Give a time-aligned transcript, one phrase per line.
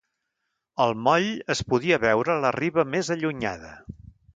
[0.85, 3.77] El moll es podia veure a la riba més allunyada.